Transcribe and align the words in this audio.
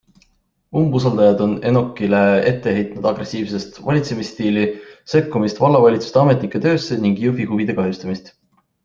Umbusaldajad 0.79 1.41
on 1.45 1.51
Enokile 1.71 2.21
ette 2.51 2.73
heitnud 2.77 3.05
agressiivset 3.09 3.77
valitsemisstiili, 3.89 4.63
sekkumist 5.13 5.61
vallavalitsuse 5.65 6.21
ametnike 6.23 6.63
töösse 6.65 6.99
ning 7.05 7.21
Jõhvi 7.27 7.47
huvide 7.53 7.77
kahjustamist. 7.83 8.33